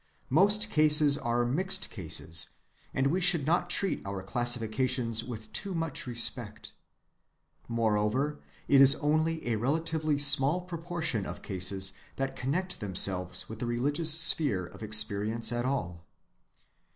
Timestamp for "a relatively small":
9.47-10.61